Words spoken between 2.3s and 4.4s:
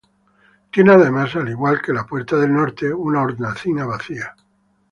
del norte, una hornacina vacía.